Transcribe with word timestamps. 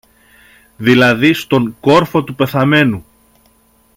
δηλαδή 0.77 1.33
στον 1.33 1.75
κόρφο 1.79 2.23
του 2.23 2.35
πεθαμένου. 2.35 3.05